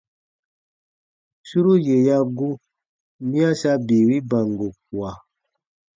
[1.47, 2.49] Suru yè ya gu,
[3.29, 5.11] miya sa bii wi bango kua.